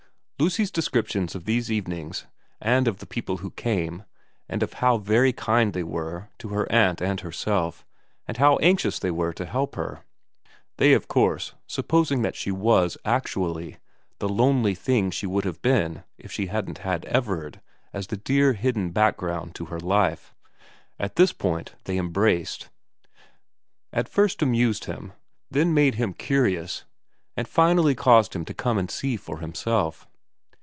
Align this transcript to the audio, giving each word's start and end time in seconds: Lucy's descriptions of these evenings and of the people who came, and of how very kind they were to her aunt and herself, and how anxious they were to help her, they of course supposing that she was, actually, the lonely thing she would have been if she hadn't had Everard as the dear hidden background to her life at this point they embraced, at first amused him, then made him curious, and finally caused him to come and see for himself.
Lucy's 0.41 0.71
descriptions 0.71 1.35
of 1.35 1.45
these 1.45 1.71
evenings 1.71 2.25
and 2.59 2.87
of 2.87 2.97
the 2.97 3.05
people 3.05 3.37
who 3.37 3.51
came, 3.51 4.01
and 4.49 4.63
of 4.63 4.73
how 4.81 4.97
very 4.97 5.31
kind 5.31 5.73
they 5.73 5.83
were 5.83 6.29
to 6.39 6.47
her 6.49 6.65
aunt 6.71 6.99
and 6.99 7.19
herself, 7.19 7.85
and 8.27 8.37
how 8.37 8.57
anxious 8.57 8.97
they 8.97 9.11
were 9.11 9.31
to 9.31 9.45
help 9.45 9.75
her, 9.75 10.03
they 10.77 10.93
of 10.93 11.07
course 11.07 11.53
supposing 11.67 12.23
that 12.23 12.35
she 12.35 12.49
was, 12.49 12.97
actually, 13.05 13.77
the 14.17 14.27
lonely 14.27 14.73
thing 14.73 15.11
she 15.11 15.27
would 15.27 15.45
have 15.45 15.61
been 15.61 16.03
if 16.17 16.31
she 16.31 16.47
hadn't 16.47 16.79
had 16.79 17.05
Everard 17.05 17.61
as 17.93 18.07
the 18.07 18.17
dear 18.17 18.53
hidden 18.53 18.89
background 18.89 19.53
to 19.53 19.65
her 19.65 19.79
life 19.79 20.33
at 20.99 21.17
this 21.17 21.33
point 21.33 21.75
they 21.83 21.99
embraced, 21.99 22.67
at 23.93 24.09
first 24.09 24.41
amused 24.41 24.85
him, 24.85 25.13
then 25.51 25.71
made 25.71 25.93
him 26.01 26.15
curious, 26.15 26.83
and 27.37 27.47
finally 27.47 27.93
caused 27.93 28.35
him 28.35 28.43
to 28.45 28.55
come 28.55 28.79
and 28.79 28.89
see 28.89 29.15
for 29.15 29.37
himself. 29.37 30.07